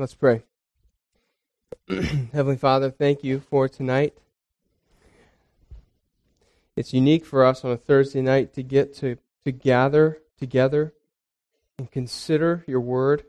[0.00, 0.44] Let's pray.
[2.32, 4.14] Heavenly Father, thank you for tonight.
[6.74, 10.94] It's unique for us on a Thursday night to get to, to gather together
[11.76, 13.24] and consider your word.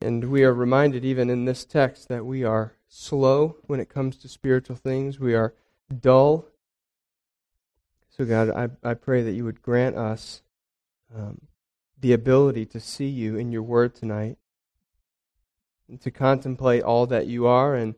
[0.00, 4.16] And we are reminded, even in this text, that we are slow when it comes
[4.16, 5.20] to spiritual things.
[5.20, 5.54] We are
[6.00, 6.46] dull.
[8.08, 10.42] So, God, I, I pray that you would grant us
[11.14, 11.42] um,
[11.98, 14.38] the ability to see you in your word tonight
[15.88, 17.94] and to contemplate all that you are and,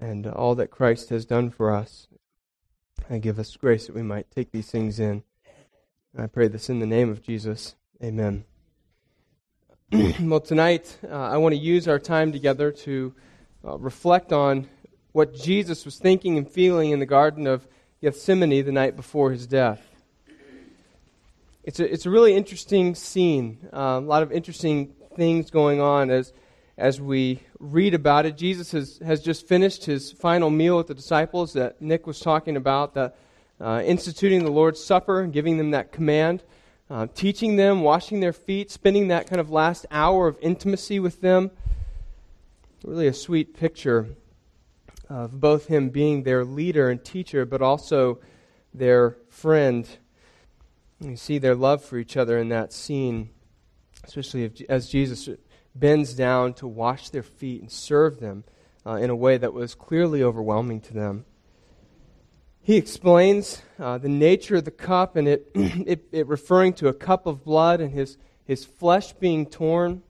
[0.00, 2.08] and all that Christ has done for us.
[3.08, 5.24] And give us grace that we might take these things in.
[6.16, 7.74] I pray this in the name of Jesus.
[8.02, 8.44] Amen.
[10.20, 13.14] well, tonight uh, I want to use our time together to
[13.64, 14.68] uh, reflect on
[15.12, 17.66] what Jesus was thinking and feeling in the Garden of
[18.00, 19.91] Gethsemane the night before his death.
[21.64, 26.10] It's a, it's a really interesting scene, uh, a lot of interesting things going on
[26.10, 26.32] as,
[26.76, 28.36] as we read about it.
[28.36, 32.56] Jesus has, has just finished his final meal with the disciples that Nick was talking
[32.56, 33.16] about, that,
[33.60, 36.42] uh, instituting the Lord's Supper giving them that command,
[36.90, 41.20] uh, teaching them, washing their feet, spending that kind of last hour of intimacy with
[41.20, 41.52] them.
[42.82, 44.08] Really a sweet picture
[45.08, 48.18] of both him being their leader and teacher, but also
[48.74, 49.86] their friend
[51.10, 53.30] you see their love for each other in that scene,
[54.04, 55.28] especially if, as Jesus
[55.74, 58.44] bends down to wash their feet and serve them
[58.86, 61.24] uh, in a way that was clearly overwhelming to them.
[62.60, 66.94] He explains uh, the nature of the cup and it, it, it referring to a
[66.94, 70.02] cup of blood and his, his flesh being torn.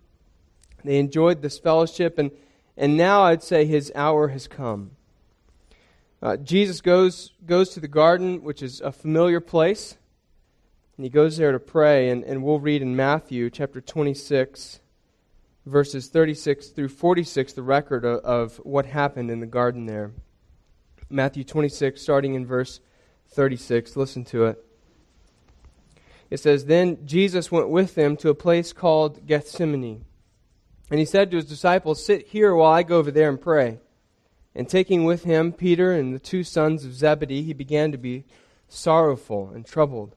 [0.85, 2.33] They enjoyed this fellowship, and,
[2.77, 4.91] and now I'd say his hour has come.
[6.21, 9.97] Uh, Jesus goes, goes to the garden, which is a familiar place.
[10.97, 14.81] And he goes there to pray, and, and we'll read in Matthew chapter 26,
[15.65, 20.13] verses 36 through 46, the record of, of what happened in the garden there.
[21.09, 22.81] Matthew 26, starting in verse
[23.31, 23.97] 36.
[23.97, 24.65] Listen to it.
[26.31, 30.05] It says, Then Jesus went with them to a place called Gethsemane.
[30.91, 33.79] And he said to his disciples, Sit here while I go over there and pray.
[34.55, 38.25] And taking with him Peter and the two sons of Zebedee, he began to be
[38.69, 40.17] sorrowful and troubled.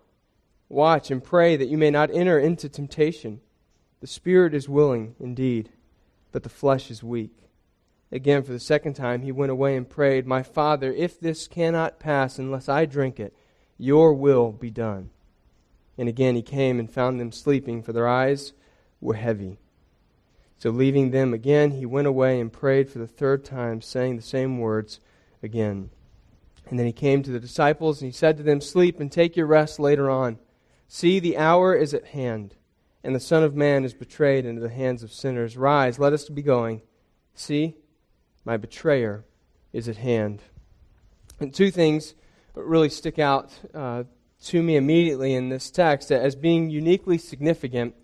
[0.71, 3.41] Watch and pray that you may not enter into temptation.
[3.99, 5.69] The spirit is willing indeed,
[6.31, 7.35] but the flesh is weak.
[8.09, 11.99] Again, for the second time, he went away and prayed, My Father, if this cannot
[11.99, 13.35] pass unless I drink it,
[13.77, 15.09] your will be done.
[15.97, 18.53] And again he came and found them sleeping, for their eyes
[19.01, 19.57] were heavy.
[20.57, 24.21] So leaving them again, he went away and prayed for the third time, saying the
[24.21, 25.01] same words
[25.43, 25.89] again.
[26.69, 29.35] And then he came to the disciples, and he said to them, Sleep and take
[29.35, 30.39] your rest later on.
[30.93, 32.53] See, the hour is at hand,
[33.01, 35.55] and the Son of Man is betrayed into the hands of sinners.
[35.55, 36.81] Rise, let us be going.
[37.33, 37.77] See,
[38.43, 39.23] my betrayer
[39.71, 40.41] is at hand.
[41.39, 42.13] And two things
[42.55, 44.03] really stick out uh,
[44.47, 47.95] to me immediately in this text as being uniquely significant.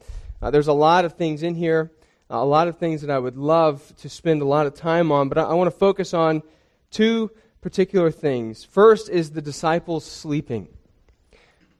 [0.42, 1.92] Uh, there's a lot of things in here,
[2.30, 5.28] a lot of things that I would love to spend a lot of time on,
[5.28, 6.42] but I, I want to focus on
[6.90, 8.64] two particular things.
[8.64, 10.70] First is the disciples sleeping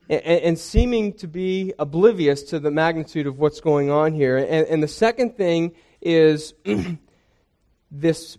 [0.08, 4.38] and, and, seeming to be oblivious to the magnitude of what's going on here.
[4.38, 6.54] And, and the second thing is
[7.90, 8.38] this,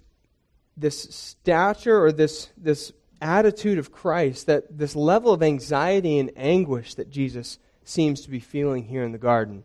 [0.75, 2.91] this stature or this, this
[3.21, 8.39] attitude of Christ, that this level of anxiety and anguish that Jesus seems to be
[8.39, 9.63] feeling here in the garden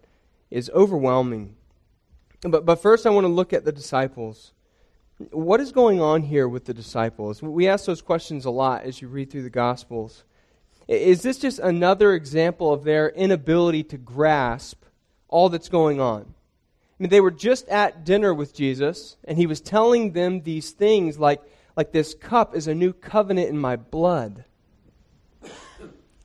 [0.51, 1.57] is overwhelming.
[2.43, 4.53] But, but first, I want to look at the disciples.
[5.31, 7.43] What is going on here with the disciples?
[7.43, 10.25] We ask those questions a lot as you read through the Gospels.
[10.87, 14.85] Is this just another example of their inability to grasp
[15.29, 16.23] all that's going on?
[16.23, 20.71] I mean, they were just at dinner with Jesus, and he was telling them these
[20.71, 21.41] things like,
[21.77, 24.45] like this cup is a new covenant in my blood.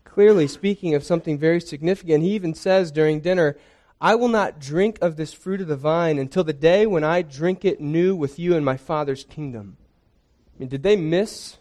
[0.03, 3.57] Clearly speaking of something very significant, he even says during dinner,
[4.01, 7.21] I will not drink of this fruit of the vine until the day when I
[7.21, 9.77] drink it new with you in my Father's kingdom.
[10.56, 11.57] I mean, did they miss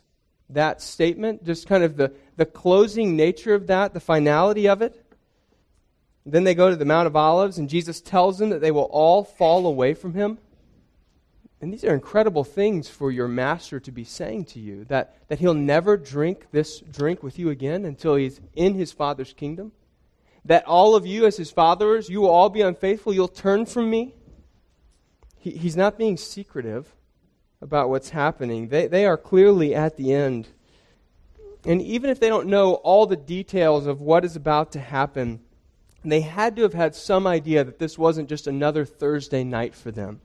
[0.50, 1.44] that statement?
[1.44, 5.04] Just kind of the, the closing nature of that, the finality of it.
[6.24, 8.82] Then they go to the Mount of Olives, and Jesus tells them that they will
[8.90, 10.38] all fall away from him.
[11.60, 15.40] And these are incredible things for your master to be saying to you that, that
[15.40, 19.72] he'll never drink this drink with you again until he's in his father's kingdom.
[20.44, 23.12] That all of you, as his followers, you will all be unfaithful.
[23.12, 24.14] You'll turn from me.
[25.36, 26.94] He, he's not being secretive
[27.60, 28.68] about what's happening.
[28.68, 30.48] They, they are clearly at the end.
[31.64, 35.40] And even if they don't know all the details of what is about to happen,
[36.04, 39.90] they had to have had some idea that this wasn't just another Thursday night for
[39.90, 40.20] them.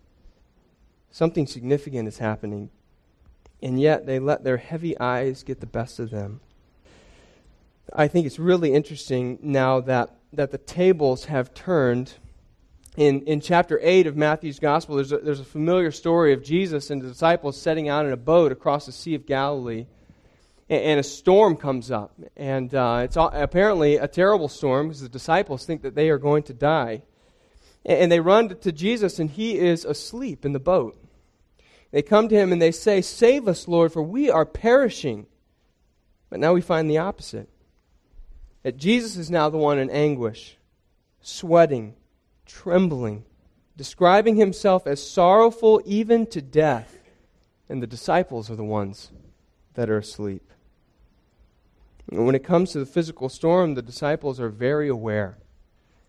[1.12, 2.69] Something significant is happening.
[3.62, 6.41] And yet they let their heavy eyes get the best of them.
[7.94, 12.13] I think it's really interesting now that, that the tables have turned.
[12.95, 16.92] In, in chapter 8 of Matthew's Gospel, there's a, there's a familiar story of Jesus
[16.92, 19.88] and the disciples setting out in a boat across the Sea of Galilee.
[20.69, 22.13] And, and a storm comes up.
[22.38, 26.19] And uh, it's all, apparently a terrible storm because the disciples think that they are
[26.19, 27.01] going to die.
[27.84, 30.95] And, and they run to Jesus, and he is asleep in the boat.
[31.90, 35.25] They come to him and they say, Save us, Lord, for we are perishing.
[36.30, 37.50] But now we find the opposite.
[38.62, 40.57] That Jesus is now the one in anguish,
[41.22, 41.95] sweating,
[42.45, 43.25] trembling,
[43.75, 46.98] describing himself as sorrowful even to death.
[47.69, 49.12] And the disciples are the ones
[49.74, 50.51] that are asleep.
[52.07, 55.38] When it comes to the physical storm, the disciples are very aware.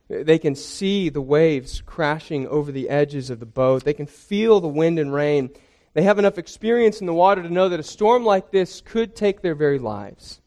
[0.09, 3.85] They can see the waves crashing over the edges of the boat.
[3.85, 5.51] They can feel the wind and rain.
[5.95, 9.17] They have enough experience in the water to know that a storm like this could
[9.17, 10.41] take their very lives.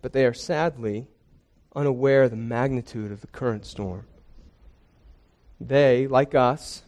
[0.00, 1.08] But they are sadly
[1.74, 4.06] unaware of the magnitude of the current storm.
[5.60, 6.82] They, like us,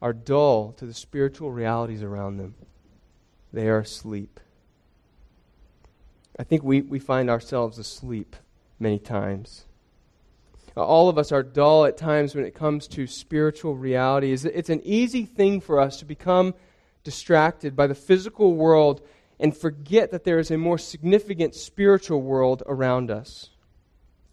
[0.00, 2.54] are dull to the spiritual realities around them.
[3.52, 4.40] They are asleep.
[6.38, 8.34] I think we, we find ourselves asleep
[8.78, 9.66] many times.
[10.76, 14.44] Uh, all of us are dull at times when it comes to spiritual realities.
[14.44, 16.54] It's an easy thing for us to become
[17.04, 19.02] distracted by the physical world
[19.38, 23.50] and forget that there is a more significant spiritual world around us.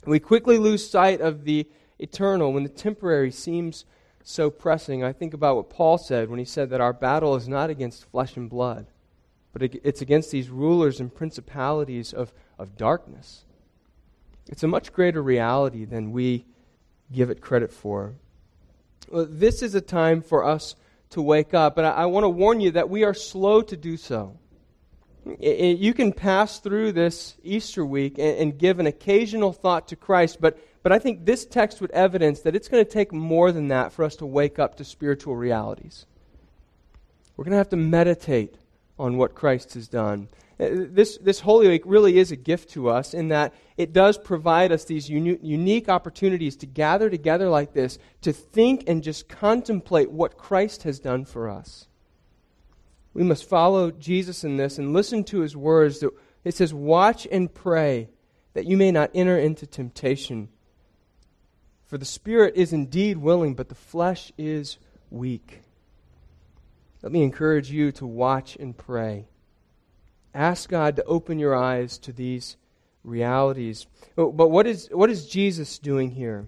[0.06, 1.68] We quickly lose sight of the
[2.00, 3.86] eternal when the temporary seems
[4.24, 5.04] so pressing.
[5.04, 8.10] I think about what Paul said when he said that our battle is not against
[8.12, 8.88] flesh and blood,
[9.54, 13.46] but it's against these rulers and principalities of, of darkness.
[14.50, 16.46] It's a much greater reality than we
[17.12, 18.14] give it credit for.
[19.10, 20.76] Well, this is a time for us
[21.12, 23.78] to wake up, and I, I want to warn you that we are slow to
[23.78, 24.38] do so.
[25.40, 30.40] you can pass through this Easter week and, and give an occasional thought to Christ,
[30.42, 33.68] but, but I think this text would evidence that it's going to take more than
[33.68, 36.06] that for us to wake up to spiritual realities.
[37.36, 38.56] We're going to have to meditate
[38.98, 40.30] on what Christ has done.
[40.58, 44.18] Uh, this, this Holy Week really is a gift to us in that it does
[44.18, 49.28] provide us these uni- unique opportunities to gather together like this, to think and just
[49.28, 51.90] contemplate what Christ has done for us.
[53.14, 56.00] We must follow Jesus in this and listen to his words.
[56.00, 56.12] That
[56.46, 58.08] It says, Watch and pray
[58.54, 60.48] that you may not enter into temptation.
[61.88, 64.78] For the spirit is indeed willing, but the flesh is
[65.10, 65.62] weak.
[67.02, 69.28] Let me encourage you to watch and pray.
[70.34, 72.58] Ask God to open your eyes to these
[73.04, 73.88] realities.
[74.16, 76.48] But what is, what is Jesus doing here?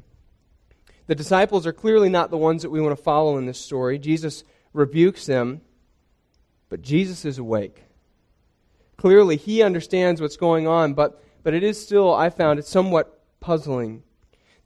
[1.08, 3.98] The disciples are clearly not the ones that we want to follow in this story.
[3.98, 4.44] Jesus
[4.74, 5.62] rebukes them,
[6.68, 7.84] but Jesus is awake.
[8.98, 13.24] Clearly, he understands what's going on, but, but it is still, I found it somewhat
[13.40, 14.04] puzzling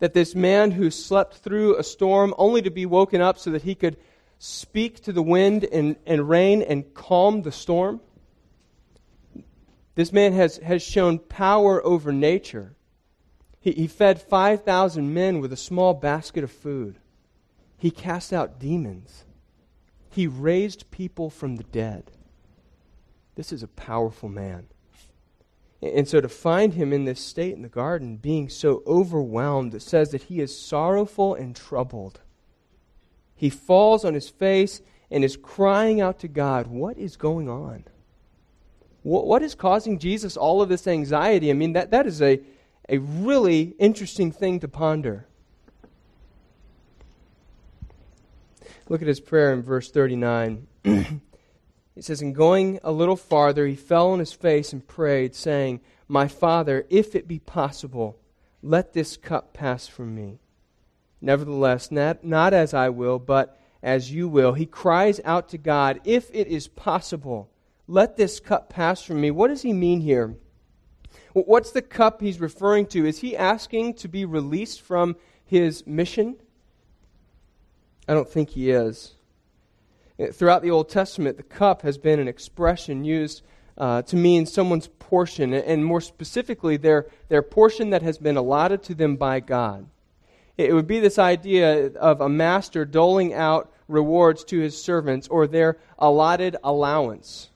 [0.04, 3.62] that this man who slept through a storm only to be woken up so that
[3.62, 3.96] he could
[4.38, 8.02] speak to the wind and, and rain and calm the storm
[9.96, 12.76] this man has, has shown power over nature.
[13.60, 16.98] He, he fed 5,000 men with a small basket of food.
[17.78, 19.26] He cast out demons.
[20.10, 22.12] He raised people from the dead.
[23.36, 24.68] This is a powerful man.
[25.84, 29.82] And so to find him in this state in the garden, being so overwhelmed, it
[29.82, 32.22] says that he is sorrowful and troubled.
[33.36, 37.84] He falls on his face and is crying out to God, What is going on?
[39.04, 41.50] what is causing Jesus all of this anxiety?
[41.50, 42.40] I mean, that, that is a,
[42.88, 45.28] a really interesting thing to ponder.
[48.88, 50.68] Look at his prayer in verse 39.
[51.96, 55.82] it says, And going a little farther, he fell on his face and prayed, saying,
[56.08, 58.18] My Father, if it be possible,
[58.62, 60.40] let this cup pass from me.
[61.22, 64.54] Nevertheless, not, not as I will, but as you will.
[64.54, 67.50] He cries out to God, If it is possible,
[67.88, 69.32] let this cup pass from me.
[69.32, 70.36] What does he mean here?
[71.34, 73.06] What's the cup he's referring to?
[73.06, 76.38] Is he asking to be released from his mission?
[78.08, 79.14] I don't think he is.
[80.32, 83.42] Throughout the Old Testament, the cup has been an expression used
[83.78, 88.84] uh, to mean someone's portion, and more specifically, their, their portion that has been allotted
[88.84, 89.88] to them by God.
[90.58, 95.48] It would be this idea of a master doling out rewards to his servants or
[95.48, 97.50] their allotted allowance.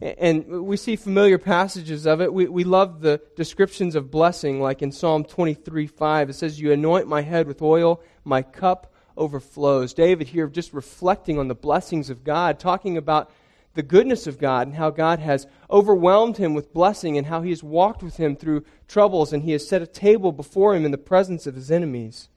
[0.00, 2.32] And we see familiar passages of it.
[2.32, 6.30] We, we love the descriptions of blessing, like in Psalm 23 5.
[6.30, 9.92] It says, You anoint my head with oil, my cup overflows.
[9.92, 13.30] David here just reflecting on the blessings of God, talking about
[13.74, 17.50] the goodness of God and how God has overwhelmed him with blessing and how he
[17.50, 20.90] has walked with him through troubles and he has set a table before him in
[20.90, 22.28] the presence of his enemies.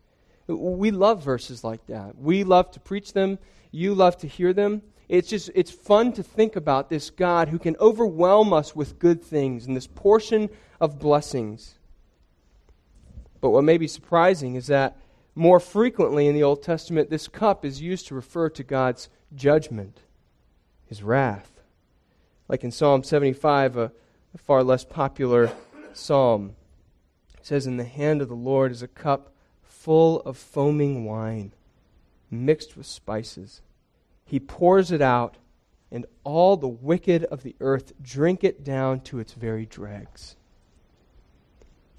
[0.48, 2.18] We love verses like that.
[2.18, 3.40] We love to preach them.
[3.72, 4.82] You love to hear them.
[5.08, 9.24] It's just it's fun to think about this God who can overwhelm us with good
[9.24, 11.76] things and this portion of blessings.
[13.42, 14.98] But what may be surprising is that
[15.36, 20.02] more frequently in the Old Testament, this cup is used to refer to God's judgment
[20.92, 21.62] his wrath.
[22.50, 23.92] Like in Psalm 75, a,
[24.34, 25.50] a far less popular
[25.94, 26.58] psalm,
[27.40, 31.54] it says, In the hand of the Lord is a cup full of foaming wine,
[32.30, 33.62] mixed with spices.
[34.26, 35.38] He pours it out,
[35.90, 40.36] and all the wicked of the earth drink it down to its very dregs.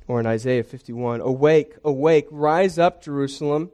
[0.08, 3.70] Or in Isaiah 51, Awake, awake, rise up, Jerusalem,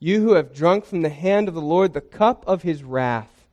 [0.00, 3.46] you who have drunk from the hand of the Lord the cup of his wrath.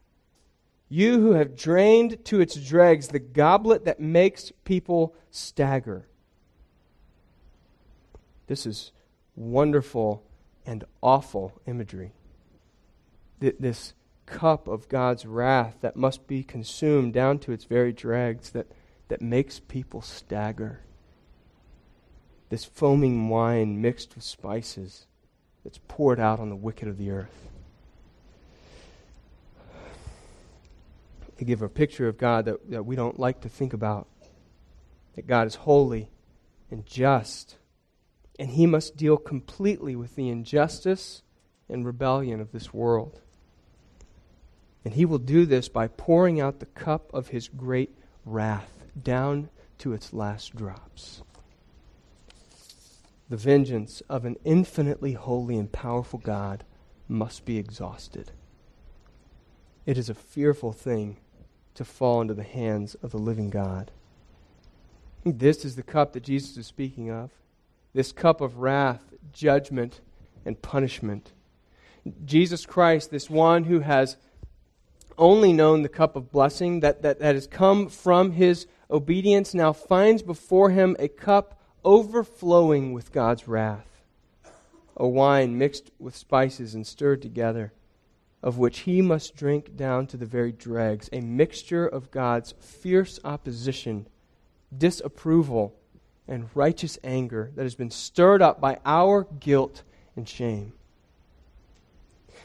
[0.89, 6.07] You who have drained to its dregs the goblet that makes people stagger.
[8.47, 8.91] This is
[9.35, 10.23] wonderful
[10.65, 12.13] and awful imagery.
[13.39, 13.93] This
[14.25, 18.67] cup of God's wrath that must be consumed down to its very dregs, that,
[19.07, 20.81] that makes people stagger.
[22.55, 25.07] This foaming wine mixed with spices
[25.65, 27.49] that's poured out on the wicked of the earth.
[31.37, 34.07] to give a picture of God that, that we don't like to think about.
[35.17, 36.07] That God is holy
[36.71, 37.57] and just,
[38.39, 41.23] and He must deal completely with the injustice
[41.67, 43.19] and rebellion of this world.
[44.85, 47.93] And He will do this by pouring out the cup of His great
[48.23, 48.71] wrath
[49.03, 51.21] down to its last drops.
[53.29, 56.63] The vengeance of an infinitely holy and powerful God
[57.07, 58.31] must be exhausted.
[59.85, 61.17] It is a fearful thing
[61.75, 63.91] to fall into the hands of the living God.
[65.23, 67.31] This is the cup that Jesus is speaking of
[67.95, 70.01] this cup of wrath, judgment,
[70.43, 71.31] and punishment.
[72.25, 74.17] Jesus Christ, this one who has
[75.17, 79.71] only known the cup of blessing that, that, that has come from his obedience, now
[79.71, 84.01] finds before him a cup overflowing with God's wrath,
[84.97, 87.71] a wine mixed with spices and stirred together
[88.45, 93.19] of which he must drink down to the very dregs, a mixture of God's fierce
[93.23, 94.07] opposition,
[94.77, 95.73] disapproval,
[96.27, 99.81] and righteous anger that has been stirred up by our guilt
[100.15, 100.73] and shame.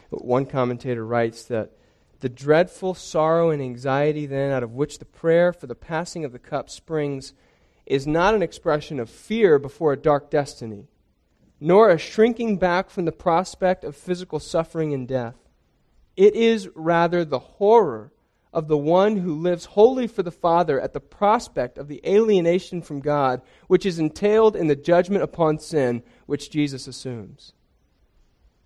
[0.09, 1.73] One commentator writes that
[2.21, 6.33] the dreadful sorrow and anxiety, then, out of which the prayer for the passing of
[6.33, 7.35] the cup springs,
[7.91, 10.89] is not an expression of fear before a dark destiny,
[11.61, 15.35] nor a shrinking back from the prospect of physical suffering and death
[16.21, 18.13] it is rather the horror
[18.53, 22.83] of the one who lives wholly for the Father at the prospect of the alienation
[22.83, 27.55] from God, which is entailed in the judgment upon sin which Jesus assumes.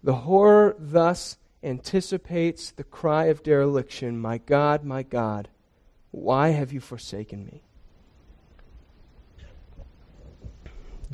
[0.03, 5.49] The horror thus anticipates the cry of dereliction My God, my God,
[6.11, 7.63] why have you forsaken me?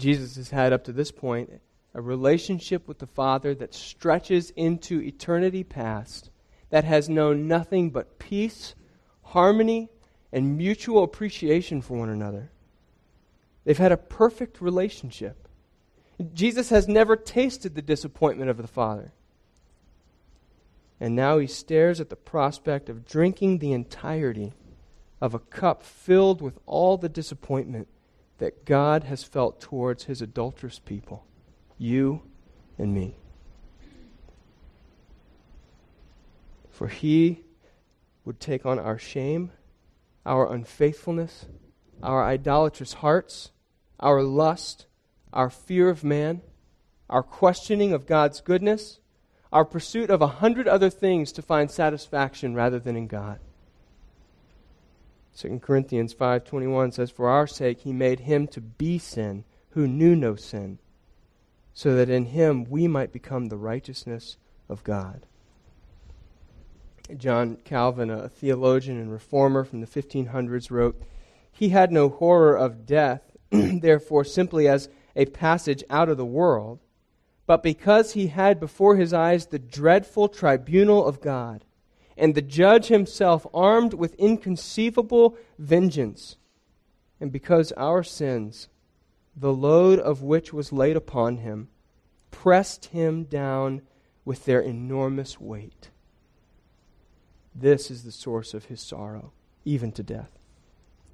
[0.00, 1.60] Jesus has had up to this point
[1.94, 6.30] a relationship with the Father that stretches into eternity past,
[6.70, 8.74] that has known nothing but peace,
[9.22, 9.90] harmony,
[10.32, 12.50] and mutual appreciation for one another.
[13.64, 15.48] They've had a perfect relationship.
[16.32, 19.12] Jesus has never tasted the disappointment of the Father.
[20.98, 24.52] And now he stares at the prospect of drinking the entirety
[25.20, 27.88] of a cup filled with all the disappointment
[28.40, 31.24] that God has felt towards his adulterous people
[31.78, 32.22] you
[32.78, 33.14] and me.
[36.70, 37.42] For he
[38.24, 39.50] would take on our shame,
[40.24, 41.46] our unfaithfulness,
[42.02, 43.50] our idolatrous hearts,
[43.98, 44.86] our lust,
[45.32, 46.40] our fear of man,
[47.10, 49.00] our questioning of God's goodness,
[49.52, 53.38] our pursuit of a hundred other things to find satisfaction rather than in God.
[55.40, 60.14] 2 Corinthians 5:21 says for our sake he made him to be sin who knew
[60.14, 60.78] no sin
[61.72, 64.36] so that in him we might become the righteousness
[64.68, 65.26] of God.
[67.16, 71.00] John Calvin, a theologian and reformer from the 1500s, wrote,
[71.50, 76.80] He had no horror of death, therefore, simply as a passage out of the world,
[77.46, 81.64] but because he had before his eyes the dreadful tribunal of God,
[82.16, 86.36] and the judge himself armed with inconceivable vengeance,
[87.20, 88.68] and because our sins,
[89.36, 91.68] the load of which was laid upon him,
[92.30, 93.82] pressed him down
[94.24, 95.90] with their enormous weight.
[97.54, 99.32] This is the source of his sorrow,
[99.64, 100.38] even to death.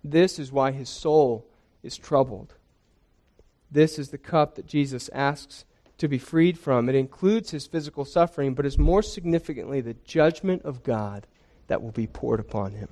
[0.05, 1.47] This is why his soul
[1.83, 2.55] is troubled.
[3.71, 5.65] This is the cup that Jesus asks
[5.99, 6.89] to be freed from.
[6.89, 11.27] It includes his physical suffering, but is more significantly the judgment of God
[11.69, 12.89] that will be poured upon him.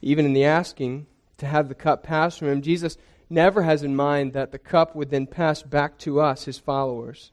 [0.00, 1.06] Even in the asking
[1.38, 2.96] to have the cup pass from him, Jesus
[3.30, 7.32] never has in mind that the cup would then pass back to us, his followers.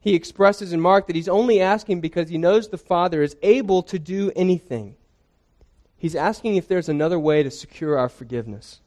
[0.00, 3.82] He expresses in Mark that he's only asking because he knows the Father is able
[3.84, 4.96] to do anything.
[5.96, 8.80] He's asking if there's another way to secure our forgiveness.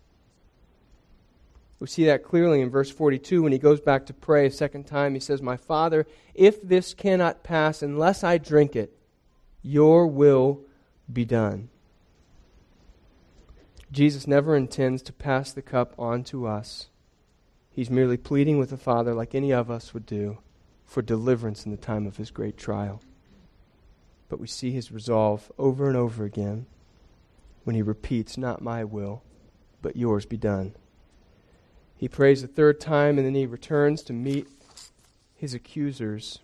[1.82, 4.86] We see that clearly in verse 42 when he goes back to pray a second
[4.86, 5.16] time.
[5.16, 8.96] He says, My Father, if this cannot pass unless I drink it,
[9.64, 10.62] your will
[11.12, 11.70] be done.
[13.92, 16.90] Jesus never intends to pass the cup on to us.
[17.72, 20.38] He's merely pleading with the Father, like any of us would do,
[20.86, 23.02] for deliverance in the time of his great trial.
[24.30, 26.68] But we see his resolve over and over again
[27.64, 29.24] when he repeats, Not my will,
[29.82, 30.76] but yours be done.
[32.02, 34.48] He prays a third time and then he returns to meet
[35.36, 36.40] his accusers.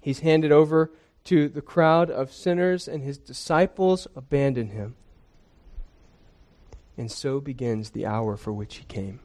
[0.00, 0.92] He's handed over
[1.24, 4.94] to the crowd of sinners, and his disciples abandon him.
[6.96, 9.18] And so begins the hour for which he came.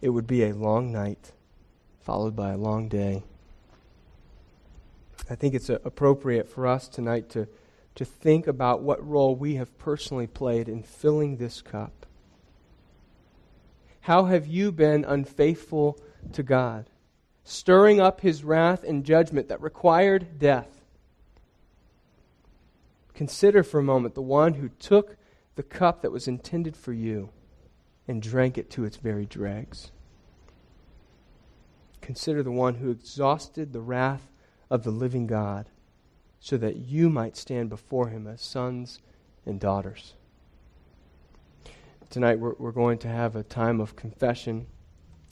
[0.00, 1.32] It would be a long night,
[2.00, 3.22] followed by a long day.
[5.28, 7.48] I think it's uh, appropriate for us tonight to,
[7.96, 12.06] to think about what role we have personally played in filling this cup.
[14.06, 15.98] How have you been unfaithful
[16.32, 16.88] to God,
[17.42, 20.84] stirring up his wrath and judgment that required death?
[23.14, 25.16] Consider for a moment the one who took
[25.56, 27.30] the cup that was intended for you
[28.06, 29.90] and drank it to its very dregs.
[32.00, 34.30] Consider the one who exhausted the wrath
[34.70, 35.68] of the living God
[36.38, 39.00] so that you might stand before him as sons
[39.44, 40.14] and daughters
[42.10, 44.66] tonight we're, we're going to have a time of confession.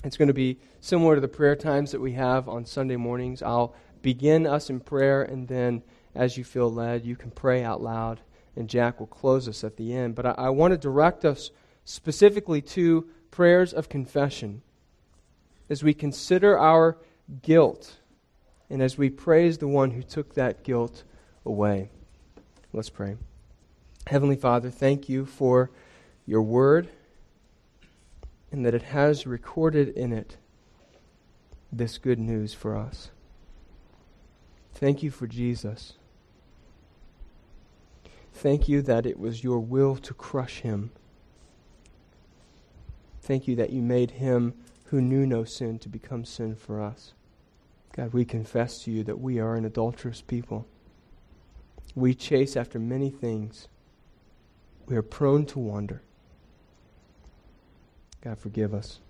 [0.05, 3.43] It's going to be similar to the prayer times that we have on Sunday mornings.
[3.43, 5.83] I'll begin us in prayer, and then
[6.15, 8.21] as you feel led, you can pray out loud,
[8.57, 10.15] and Jack will close us at the end.
[10.15, 11.51] But I, I want to direct us
[11.85, 14.63] specifically to prayers of confession
[15.69, 16.99] as we consider our
[17.43, 18.01] guilt
[18.69, 21.05] and as we praise the one who took that guilt
[21.45, 21.91] away.
[22.73, 23.17] Let's pray.
[24.07, 25.71] Heavenly Father, thank you for
[26.27, 26.89] your word
[28.51, 30.37] and that it has recorded in it
[31.73, 33.11] this good news for us.
[34.75, 35.95] Thank you for Jesus.
[38.33, 40.91] Thank you that it was your will to crush him.
[43.23, 44.55] Thank you that you made him
[44.87, 47.15] who knew no sin to become sin for us.
[47.97, 50.67] God, we confess to you that we are an adulterous people.
[51.95, 53.69] We chase after many things.
[54.87, 56.03] We are prone to wander.
[58.25, 59.01] God, forgive us.